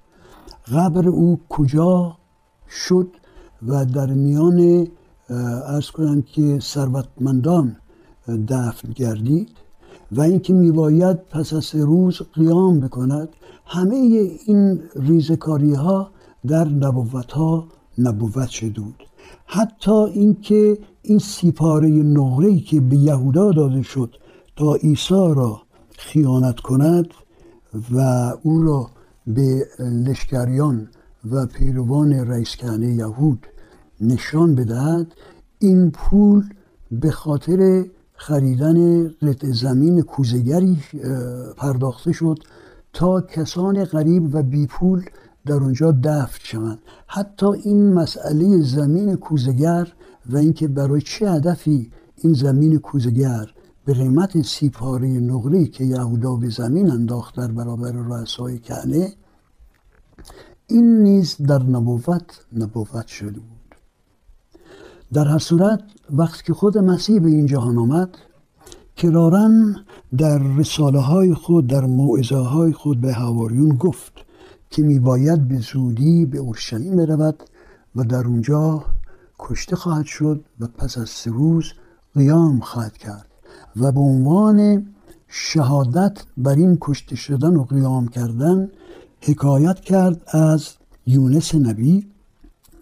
قبر 0.73 1.09
او 1.09 1.41
کجا 1.49 2.17
شد 2.69 3.09
و 3.67 3.85
در 3.85 4.07
میان 4.07 4.87
ارز 5.67 5.91
کنم 5.91 6.23
که 6.23 6.59
ثروتمندان 6.63 7.77
دفن 8.49 8.91
گردید 8.95 9.51
و 10.13 10.21
اینکه 10.21 10.53
میباید 10.53 11.17
پس 11.17 11.53
از 11.53 11.75
روز 11.75 12.23
قیام 12.35 12.81
بکند 12.81 13.29
همه 13.73 13.97
این 14.47 14.83
ریزکاری 14.97 15.75
ها 15.75 16.11
در 16.47 16.69
نبوت 16.69 17.33
ها 17.33 17.69
نبوت 17.99 18.49
شده 18.49 18.81
بود. 18.81 19.03
حتی 19.47 19.93
اینکه 19.93 20.79
این 21.03 21.19
سیپاره 21.19 21.89
نقره 21.89 22.61
که 22.61 22.81
به 22.81 22.97
یهودا 22.97 23.53
داده 23.53 23.83
شد 23.83 24.15
تا 24.57 24.75
عیسی 24.75 25.15
را 25.37 25.63
خیانت 25.99 26.61
کند 26.61 27.07
و 27.93 28.01
او 28.43 28.63
را 28.63 28.91
به 29.27 29.67
لشکریان 29.79 30.89
و 31.31 31.47
پیروان 31.47 32.13
رئیس 32.13 32.57
یهود 32.81 33.47
نشان 34.01 34.55
بدهد 34.55 35.07
این 35.59 35.91
پول 35.91 36.45
به 36.91 37.11
خاطر 37.11 37.85
خریدن 38.15 39.09
قطع 39.09 39.53
زمین 39.53 40.03
کوزگری 40.03 40.79
پرداخته 41.57 42.13
شد 42.13 42.39
تا 42.93 43.21
کسان 43.21 43.85
غریب 43.85 44.35
و 44.35 44.43
بی 44.43 44.67
پول 44.67 45.05
در 45.47 45.55
اونجا 45.55 45.93
دفن 45.93 46.39
شوند. 46.43 46.79
حتی 47.07 47.47
این 47.47 47.93
مسئله 47.93 48.63
زمین 48.63 49.17
کوزگر 49.17 49.93
و 50.27 50.37
اینکه 50.37 50.69
برای 50.69 51.01
چه 51.01 51.31
هدفی 51.31 51.91
این 52.17 52.33
زمین 52.33 52.79
کوزگر 52.79 53.47
به 53.85 53.95
قیمت 53.95 54.43
سی 54.43 54.71
پاره 54.71 55.09
نقره 55.09 55.65
که 55.65 55.85
یهودا 55.85 56.37
به 56.37 56.49
زمین 56.49 56.91
انداخت 56.91 57.37
در 57.37 57.49
برابر 57.49 57.93
رؤسای 57.93 58.59
کنه 58.59 59.13
این 60.67 61.03
نیز 61.03 61.37
در 61.37 61.63
نبوت 61.63 62.41
نبوت 62.57 63.07
شده 63.07 63.41
بود. 63.41 63.75
در 65.13 65.29
هر 65.29 65.39
صورت 65.39 65.83
وقتی 66.11 66.43
که 66.47 66.55
خود 66.55 66.79
مسیح 66.79 67.21
به 67.21 67.29
این 67.29 67.47
جهان 67.47 67.79
آمد 67.79 68.17
کرارن 68.97 69.77
در 70.19 70.39
رساله 70.39 71.01
های 71.01 71.35
خود 71.35 71.67
در 71.67 71.85
موعظه 71.87 72.37
های 72.37 72.73
خود 72.73 73.01
به 73.01 73.13
هواریون 73.13 73.77
گفت 73.77 74.13
که 74.71 74.83
میباید 74.83 75.49
به 75.49 75.59
زودی 75.59 76.27
به 76.27 76.39
اورشلیم 76.39 76.97
برود 76.97 77.43
و 77.97 78.05
در 78.05 78.27
اونجا 78.27 78.85
کشته 79.39 79.77
خواهد 79.77 80.07
شد 80.07 80.45
و 80.61 80.67
پس 80.67 80.99
از 80.99 81.09
سه 81.11 81.31
روز 81.31 81.73
قیام 82.15 82.61
خواهد 82.61 82.97
کرد 82.97 83.27
و 83.77 83.93
به 83.93 84.01
عنوان 84.01 84.87
شهادت 85.29 86.19
بر 86.37 86.55
این 86.55 86.79
کشته 86.81 87.17
شدن 87.17 87.57
و 87.57 87.65
قیام 87.65 88.09
کردن 88.09 88.71
حکایت 89.21 89.81
کرد 89.81 90.23
از 90.27 90.69
یونس 91.07 91.55
نبی 91.55 92.07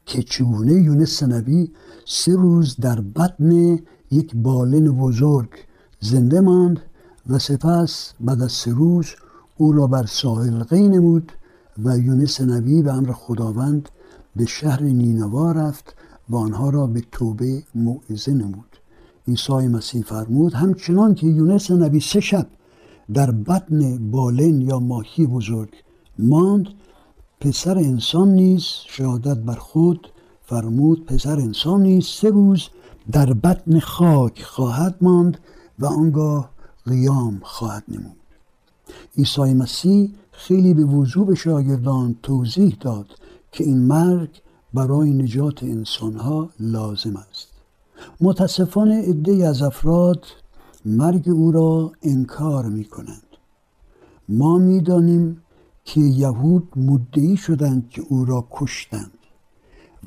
که 0.06 0.22
چگونه 0.22 0.72
یونس 0.72 1.22
نبی 1.22 1.72
سه 2.06 2.32
روز 2.32 2.76
در 2.76 3.00
بطن 3.00 3.78
یک 4.10 4.34
بالن 4.34 4.84
بزرگ 4.90 5.50
زنده 6.00 6.40
ماند 6.40 6.80
و 7.26 7.38
سپس 7.38 8.12
بعد 8.20 8.42
از 8.42 8.52
سه 8.52 8.70
روز 8.70 9.06
او 9.56 9.72
را 9.72 9.86
بر 9.86 10.06
ساحل 10.06 10.62
قی 10.62 10.88
نمود 10.88 11.32
و 11.84 11.98
یونس 11.98 12.40
نبی 12.40 12.82
به 12.82 12.92
امر 12.92 13.12
خداوند 13.12 13.88
به 14.36 14.46
شهر 14.46 14.82
نینوا 14.82 15.52
رفت 15.52 15.94
و 16.28 16.36
آنها 16.36 16.70
را 16.70 16.86
به 16.86 17.02
توبه 17.12 17.62
موعظه 17.74 18.32
نمود. 18.32 18.76
عیسی 19.28 19.68
مسیح 19.68 20.02
فرمود 20.02 20.54
همچنان 20.54 21.14
که 21.14 21.26
یونس 21.26 21.70
نبی 21.70 22.00
سه 22.00 22.20
شب 22.20 22.46
در 23.14 23.30
بطن 23.30 24.10
بالن 24.10 24.60
یا 24.60 24.78
ماهی 24.78 25.26
بزرگ 25.26 25.70
ماند 26.18 26.66
پسر 27.40 27.78
انسان 27.78 28.28
نیز 28.28 28.62
شهادت 28.86 29.36
بر 29.36 29.54
خود 29.54 30.08
فرمود 30.42 31.06
پسر 31.06 31.40
انسان 31.40 31.82
نیز 31.82 32.06
سه 32.06 32.28
روز 32.28 32.68
در 33.12 33.32
بطن 33.32 33.78
خاک 33.78 34.42
خواهد 34.42 34.96
ماند 35.00 35.38
و 35.80 35.86
آنگاه 35.86 36.50
قیام 36.86 37.40
خواهد 37.42 37.84
نمود. 37.88 38.16
عیسی 39.18 39.54
مسیح 39.54 40.10
خیلی 40.32 40.74
به 40.74 40.84
وضوع 40.84 41.26
به 41.26 41.34
شاگردان 41.34 42.16
توضیح 42.22 42.76
داد 42.80 43.06
که 43.52 43.64
این 43.64 43.78
مرگ 43.78 44.42
برای 44.74 45.12
نجات 45.12 45.62
انسانها 45.62 46.50
لازم 46.60 47.16
است. 47.16 47.48
متاسفانه 48.20 49.02
عده 49.02 49.46
از 49.46 49.62
افراد 49.62 50.24
مرگ 50.84 51.28
او 51.28 51.52
را 51.52 51.92
انکار 52.02 52.64
می 52.66 52.84
کنند 52.84 53.26
ما 54.28 54.58
می‌دانیم 54.58 55.42
که 55.84 56.00
یهود 56.00 56.68
مدعی 56.76 57.36
شدند 57.36 57.90
که 57.90 58.02
او 58.08 58.24
را 58.24 58.46
کشتند. 58.50 59.19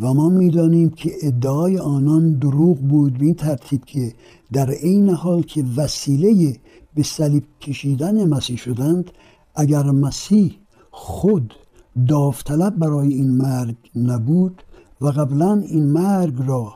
و 0.02 0.14
ما 0.14 0.30
می‌دانیم 0.30 0.90
که 0.90 1.12
ادعای 1.22 1.78
آنان 1.78 2.34
دروغ 2.34 2.78
بود 2.78 3.18
به 3.18 3.26
این 3.26 3.34
ترتیب 3.34 3.86
که 3.86 4.14
در 4.54 4.70
عین 4.70 5.10
حال 5.10 5.42
که 5.42 5.66
وسیله 5.78 6.56
به 6.96 7.04
صلیب 7.04 7.44
کشیدن 7.62 8.26
مسیح 8.30 8.58
شدند 8.58 9.12
اگر 9.56 9.84
مسیح 9.84 10.56
خود 10.92 11.54
داوطلب 12.08 12.76
برای 12.76 13.14
این 13.14 13.32
مرگ 13.32 13.76
نبود 13.96 14.64
و 15.02 15.08
قبلا 15.08 15.54
این 15.54 15.86
مرگ 15.86 16.34
را 16.48 16.74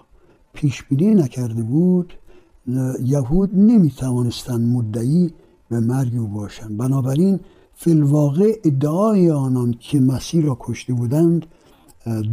پیش 0.53 0.84
بینی 0.84 1.15
نکرده 1.15 1.63
بود 1.63 2.13
یهود 3.03 3.56
نمی 3.56 3.91
توانستند 3.91 4.75
مدعی 4.75 5.32
به 5.69 5.80
مرگ 5.80 6.15
او 6.17 6.27
باشند. 6.27 6.77
بنابراین 6.77 7.39
فی 7.75 7.91
الواقع 7.91 8.60
ادعای 8.63 9.32
آنان 9.32 9.75
که 9.80 9.99
مسیح 9.99 10.45
را 10.45 10.58
کشته 10.60 10.93
بودند 10.93 11.45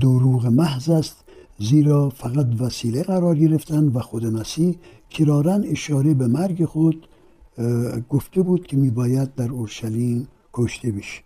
دروغ 0.00 0.46
محض 0.46 0.88
است 0.88 1.16
زیرا 1.58 2.08
فقط 2.10 2.46
وسیله 2.60 3.02
قرار 3.02 3.38
گرفتند 3.38 3.96
و 3.96 4.00
خود 4.00 4.26
مسیح 4.26 4.74
کرارن 5.10 5.64
اشاره 5.64 6.14
به 6.14 6.26
مرگ 6.26 6.64
خود 6.64 7.08
گفته 8.08 8.42
بود 8.42 8.66
که 8.66 8.76
میباید 8.76 9.34
در 9.34 9.50
اورشلیم 9.50 10.28
کشته 10.52 10.92
بشه. 10.92 11.22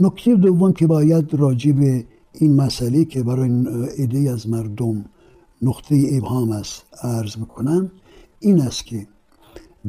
نکته 0.00 0.34
دوم 0.34 0.72
که 0.72 0.86
باید 0.86 1.34
راجع 1.34 1.72
به 1.72 2.04
این 2.32 2.56
مسئله 2.56 3.04
که 3.04 3.22
برای 3.22 3.66
عده 3.98 4.30
از 4.30 4.48
مردم 4.48 5.04
نقطه 5.62 6.08
ابهام 6.12 6.50
است 6.50 6.84
عرض 7.02 7.36
می‌کنم 7.36 7.90
این 8.40 8.60
است 8.60 8.86
که 8.86 9.06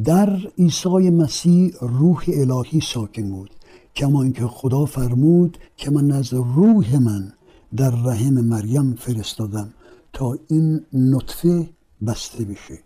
در 0.03 0.39
عیسی 0.57 1.09
مسیح 1.09 1.73
روح 1.81 2.23
الهی 2.27 2.81
ساکن 2.81 3.29
بود 3.29 3.49
کما 3.95 4.23
اینکه 4.23 4.47
خدا 4.47 4.85
فرمود 4.85 5.57
که 5.77 5.91
من 5.91 6.11
از 6.11 6.33
روح 6.33 6.97
من 6.99 7.33
در 7.77 7.89
رحم 7.89 8.33
مریم 8.33 8.95
فرستادم 8.95 9.73
تا 10.13 10.37
این 10.47 10.81
نطفه 10.93 11.69
بسته 12.07 12.45
بشه. 12.45 12.79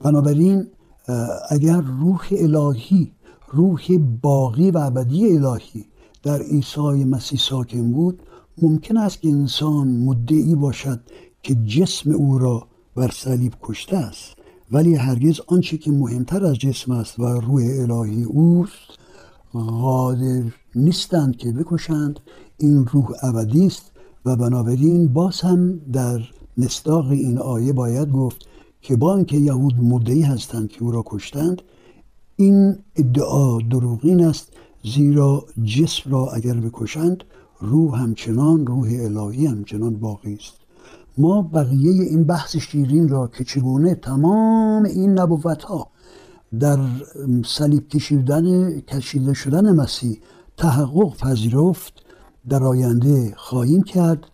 بنابراین 0.00 0.66
اگر 1.50 1.80
روح 1.80 2.28
الهی 2.30 3.12
روح 3.52 3.98
باقی 4.22 4.70
و 4.70 4.78
ابدی 4.78 5.36
الهی 5.36 5.84
در 6.22 6.42
عیسی 6.42 7.04
مسیح 7.04 7.38
ساکن 7.38 7.92
بود 7.92 8.22
ممکن 8.62 8.96
است 8.96 9.20
که 9.20 9.28
انسان 9.28 9.88
مدعی 9.88 10.54
باشد 10.54 11.00
که 11.42 11.54
جسم 11.54 12.10
او 12.10 12.38
را 12.38 12.66
بر 12.96 13.10
صلیب 13.10 13.52
کشته 13.62 13.96
است. 13.96 14.34
ولی 14.72 14.94
هرگز 14.94 15.40
آنچه 15.46 15.78
که 15.78 15.90
مهمتر 15.90 16.44
از 16.44 16.54
جسم 16.54 16.92
است 16.92 17.20
و 17.20 17.24
روح 17.24 17.62
الهی 17.80 18.24
اوست 18.24 18.98
قادر 19.52 20.42
نیستند 20.74 21.36
که 21.36 21.52
بکشند. 21.52 22.20
این 22.58 22.86
روح 22.86 23.10
ابدی 23.22 23.66
است 23.66 23.90
و 24.24 24.36
بنابراین 24.36 25.12
باز 25.12 25.40
هم 25.40 25.78
در 25.92 26.20
مصداق 26.56 27.10
این 27.10 27.38
آیه 27.38 27.72
باید 27.72 28.12
گفت 28.12 28.46
که 28.80 28.96
با 28.96 29.16
اینکه 29.16 29.36
یهود 29.36 29.74
مدعی 29.82 30.22
هستند 30.22 30.68
که 30.68 30.82
او 30.82 30.90
را 30.90 31.02
کشتند 31.06 31.62
این 32.36 32.78
ادعا 32.96 33.58
دروغین 33.58 34.24
است 34.24 34.52
زیرا 34.84 35.44
جسم 35.64 36.10
را 36.10 36.30
اگر 36.30 36.54
بکشند 36.54 37.24
روح 37.60 38.00
همچنان 38.00 38.66
روح 38.66 38.88
الهی 39.00 39.46
همچنان 39.46 39.96
باقی 39.96 40.34
است. 40.34 40.54
ما 41.18 41.42
بقیه 41.42 42.02
این 42.02 42.24
بحث 42.24 42.56
شیرین 42.56 43.08
را 43.08 43.26
که 43.26 43.44
چگونه 43.44 43.94
تمام 43.94 44.84
این 44.84 45.18
نبوت 45.18 45.62
ها 45.62 45.88
در 46.60 46.78
صلیب 47.44 47.88
کشیدن 47.88 48.80
کشیده 48.80 49.34
شدن 49.34 49.74
مسیح 49.74 50.20
تحقق 50.56 51.16
پذیرفت 51.16 52.03
در 52.48 52.64
آینده 52.64 53.34
خواهیم 53.36 53.82
کرد 53.82 54.26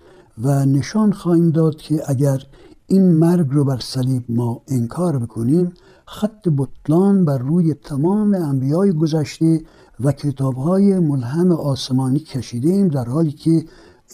و 0.42 0.64
نشان 0.64 1.12
خواهیم 1.12 1.51
داد 1.51 1.77
که 1.77 2.03
اگر 2.07 2.42
این 2.87 3.12
مرگ 3.12 3.46
رو 3.51 3.64
بر 3.64 3.79
صلیب 3.81 4.25
ما 4.29 4.62
انکار 4.68 5.18
بکنیم 5.18 5.73
خط 6.07 6.49
بطلان 6.57 7.25
بر 7.25 7.38
روی 7.38 7.75
تمام 7.75 8.35
انبیای 8.35 8.92
گذشته 8.92 9.62
و 10.01 10.12
کتاب 10.12 10.55
های 10.55 10.99
ملهم 10.99 11.53
آسمانی 11.53 12.18
کشیده 12.18 12.68
ایم 12.68 12.88
در 12.88 13.05
حالی 13.05 13.33
که 13.33 13.64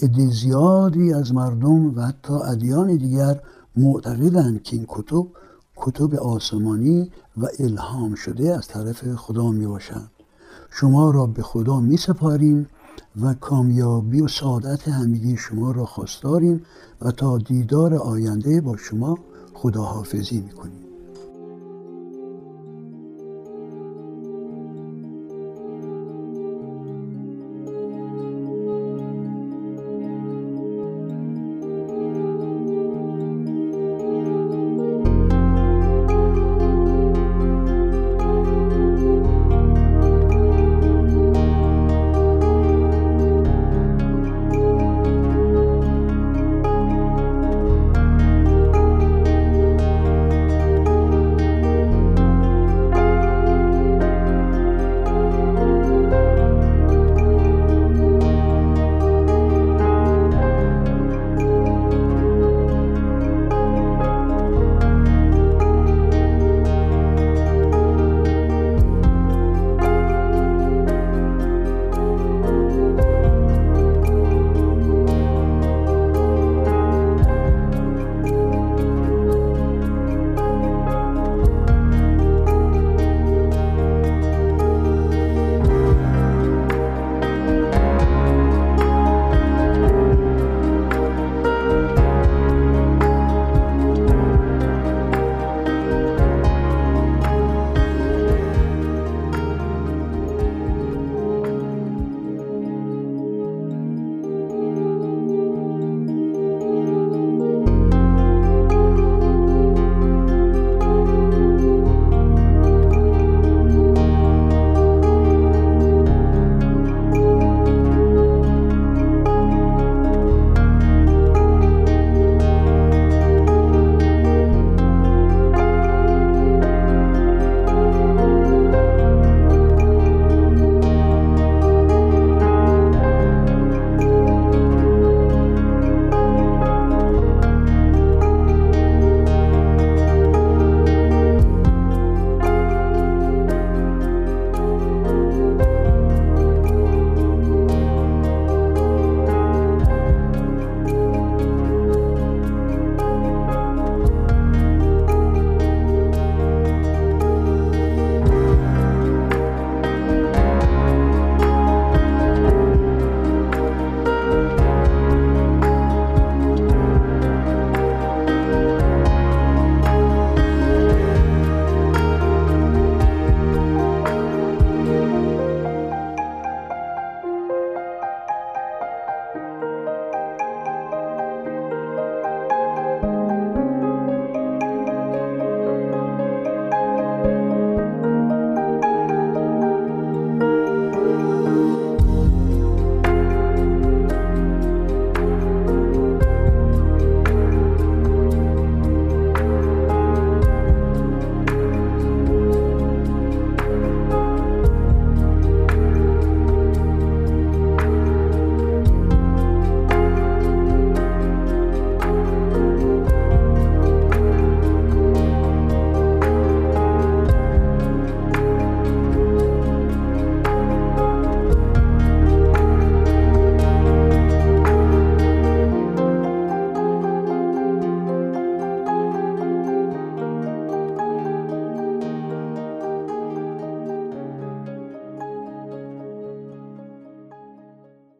عده 0.03 0.31
زیادی 0.31 1.13
از 1.13 1.35
مردم 1.35 1.99
و 1.99 2.01
حتی 2.03 2.33
ادیان 2.33 2.97
دیگر 2.97 3.41
معتقدند 3.77 4.63
که 4.63 4.77
این 4.77 4.87
کتب 4.89 5.27
کتب 5.77 6.15
آسمانی 6.15 7.11
و 7.37 7.47
الهام 7.59 8.15
شده 8.15 8.57
از 8.57 8.69
طرف 8.69 9.15
خدا 9.15 9.51
می 9.51 9.67
باشند 9.67 10.11
شما 10.71 11.11
را 11.11 11.27
به 11.27 11.43
خدا 11.43 11.81
می 11.81 11.97
سپاریم 11.97 12.67
و 13.23 13.35
کامیابی 13.35 14.21
و 14.21 14.29
سعادت 14.29 14.89
همگی 14.89 15.37
شما 15.37 15.71
را 15.71 15.85
خواستاریم 15.85 16.63
و 17.01 17.11
تا 17.11 17.39
دیدار 17.39 17.95
آینده 17.95 18.61
با 18.61 18.77
شما 18.77 19.19
خداحافظی 19.55 20.41
می 20.41 20.51
کنیم 20.51 20.86